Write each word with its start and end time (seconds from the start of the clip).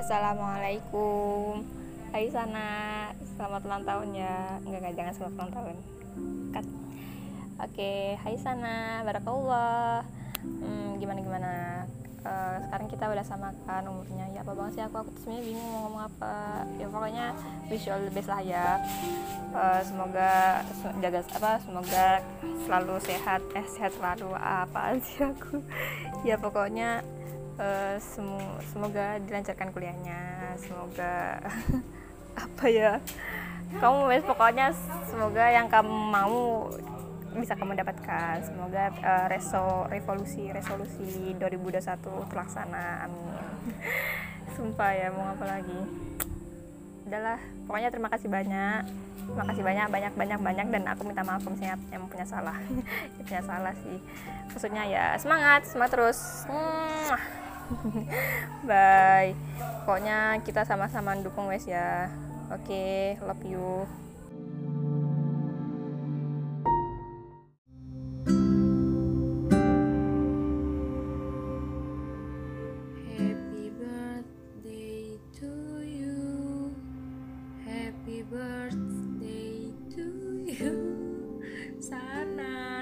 Assalamualaikum. 0.00 1.60
Hai 2.08 2.24
sana. 2.32 3.04
Selamat 3.36 3.60
ulang 3.68 3.84
tahun 3.84 4.08
ya. 4.16 4.56
Enggak, 4.64 4.80
enggak 4.80 4.94
jangan 4.96 5.12
selamat 5.12 5.34
ulang 5.36 5.52
tahun. 5.52 5.76
Cut. 6.56 6.66
Oke 7.60 8.16
Hai 8.16 8.36
sana. 8.40 9.04
Barakallah. 9.04 10.00
Hmm, 10.40 10.96
Gimana 10.96 11.20
gimana? 11.20 11.52
Uh, 12.24 12.56
Sekarang 12.64 12.88
kita 12.88 13.12
udah 13.12 13.24
samakan 13.28 13.82
umurnya. 13.92 14.24
Ya 14.32 14.40
apa 14.40 14.56
banget 14.56 14.72
sih 14.80 14.82
aku? 14.88 15.04
Aku 15.04 15.10
sebenarnya 15.20 15.44
bingung 15.52 15.68
mau 15.68 15.80
ngomong 15.84 16.02
apa. 16.08 16.64
Ya 16.80 16.86
pokoknya 16.88 17.26
Wish 17.68 17.84
you 17.84 17.92
all 17.92 18.00
the 18.00 18.08
best 18.08 18.32
lah 18.32 18.40
ya. 18.40 18.80
Uh, 19.52 19.84
Semoga 19.84 20.64
jaga 21.04 21.20
apa 21.28 21.60
Semoga 21.60 22.06
selalu 22.64 22.96
sehat. 23.04 23.44
Eh 23.52 23.66
sehat 23.68 23.92
selalu. 24.00 24.32
Apaan 24.32 24.96
sih 25.04 25.28
aku? 25.28 25.60
Ya 26.28 26.40
pokoknya 26.40 27.04
semu 27.98 28.38
semoga 28.70 29.18
dilancarkan 29.24 29.74
kuliahnya 29.74 30.20
semoga 30.60 31.42
apa 32.46 32.64
ya 32.70 33.02
kamu 33.80 33.98
wes 34.10 34.22
pokoknya 34.26 34.74
semoga 35.10 35.44
yang 35.50 35.66
kamu 35.66 35.94
mau 36.10 36.70
bisa 37.38 37.54
kamu 37.54 37.78
dapatkan. 37.78 38.42
Semoga 38.42 38.90
uh, 38.90 39.26
reso 39.30 39.86
revolusi 39.86 40.50
resolusi 40.50 41.38
2021 41.38 42.02
terlaksana 42.26 43.06
amin. 43.06 43.38
Sumpah 44.58 44.90
ya 44.90 45.14
mau 45.14 45.30
apa 45.30 45.44
lagi? 45.46 45.78
Udahlah 47.06 47.38
pokoknya 47.70 47.88
terima 47.94 48.08
kasih 48.10 48.26
banyak. 48.26 48.82
Terima 49.30 49.44
kasih 49.46 49.62
banyak 49.62 49.88
banyak 49.94 50.12
banyak 50.18 50.40
banyak 50.42 50.66
dan 50.74 50.82
aku 50.90 51.02
minta 51.06 51.22
maaf 51.22 51.38
kalau 51.46 51.54
misalnya 51.54 51.78
yang 51.94 52.02
punya 52.10 52.26
salah. 52.26 52.58
Punya 53.30 53.42
salah 53.46 53.74
sih. 53.78 53.98
Maksudnya 54.50 54.82
ya 54.90 55.04
semangat 55.14 55.70
semangat 55.70 55.90
terus. 55.94 56.18
Hmm. 56.50 57.14
bye. 58.68 59.34
Pokoknya 59.86 60.38
kita 60.44 60.62
sama-sama 60.66 61.16
dukung 61.18 61.50
wes 61.50 61.66
ya. 61.66 62.10
Oke 62.50 62.66
okay, 62.66 62.98
love 63.22 63.44
you. 63.46 63.86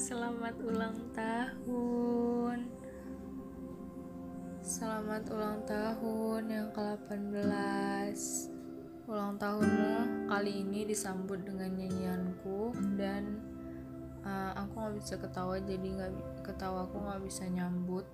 Selamat 0.00 0.56
ulang 0.64 0.96
tahun 1.14 2.19
Selamat 4.70 5.26
ulang 5.34 5.66
tahun 5.66 6.46
yang 6.46 6.70
ke-18 6.70 8.14
Ulang 9.10 9.34
tahunmu 9.34 10.30
kali 10.30 10.62
ini 10.62 10.86
disambut 10.86 11.42
dengan 11.42 11.74
nyanyianku 11.74 12.70
Dan 12.94 13.42
uh, 14.22 14.54
aku 14.54 14.70
gak 14.78 14.94
bisa 14.94 15.14
ketawa 15.18 15.58
jadi 15.58 15.82
gak, 15.98 16.14
ketawa 16.46 16.86
aku 16.86 17.02
gak 17.02 17.18
bisa 17.18 17.50
nyambut. 17.50 18.06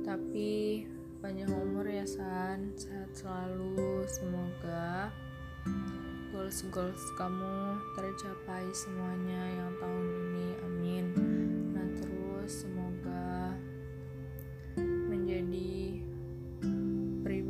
Tapi 0.00 0.88
panjang 1.20 1.52
umur 1.52 1.84
ya 1.84 2.08
San. 2.08 2.72
Sehat 2.80 3.12
selalu. 3.12 4.00
Semoga 4.08 5.12
goals-goals 6.32 7.04
kamu 7.20 7.76
tercapai 8.00 8.64
semuanya 8.72 9.44
yang 9.60 9.76
tahun 9.76 10.08
ini. 10.08 10.46
Amin 10.64 11.55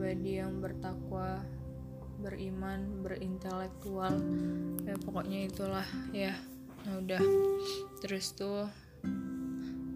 pribadi 0.07 0.39
yang 0.39 0.63
bertakwa, 0.63 1.43
beriman, 2.23 3.03
berintelektual. 3.03 4.15
Ya 4.87 4.95
pokoknya 5.03 5.51
itulah 5.51 5.83
ya. 6.15 6.31
Nah 6.87 7.03
udah. 7.03 7.19
Terus 7.99 8.31
tuh 8.39 8.71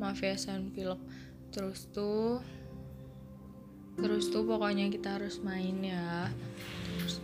maaf 0.03 0.19
ya 0.19 0.35
san. 0.35 0.75
Terus 1.55 1.87
tuh 1.95 2.43
terus 4.03 4.35
tuh 4.35 4.43
pokoknya 4.43 4.91
kita 4.91 5.15
harus 5.15 5.39
main 5.47 5.79
ya. 5.79 6.27
Terus, 6.99 7.23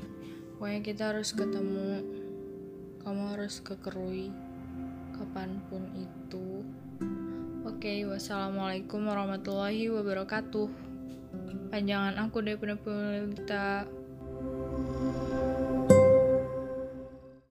pokoknya 0.55 0.81
kita 0.87 1.03
harus 1.11 1.35
ketemu. 1.35 2.07
Kamu 3.03 3.35
harus 3.35 3.59
ke 3.67 3.75
Kerui 3.83 4.31
kapan 5.19 5.59
pun 5.67 5.91
itu. 5.99 6.63
Oke, 7.67 7.83
okay, 7.83 7.99
wassalamualaikum 8.07 9.03
warahmatullahi 9.11 9.91
wabarakatuh. 9.91 10.96
Panjangan 11.73 12.15
aku 12.23 12.41
daripada 12.41 12.75
kita 13.35 13.65